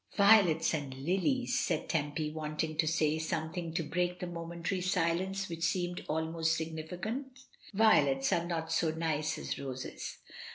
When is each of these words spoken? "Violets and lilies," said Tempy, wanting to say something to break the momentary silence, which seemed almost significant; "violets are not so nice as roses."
"Violets 0.17 0.73
and 0.73 0.91
lilies," 0.95 1.59
said 1.59 1.87
Tempy, 1.87 2.31
wanting 2.31 2.75
to 2.77 2.87
say 2.87 3.19
something 3.19 3.71
to 3.75 3.83
break 3.83 4.19
the 4.19 4.25
momentary 4.25 4.81
silence, 4.81 5.47
which 5.47 5.61
seemed 5.61 6.03
almost 6.07 6.57
significant; 6.57 7.27
"violets 7.71 8.33
are 8.33 8.45
not 8.47 8.71
so 8.71 8.89
nice 8.89 9.37
as 9.37 9.59
roses." 9.59 10.17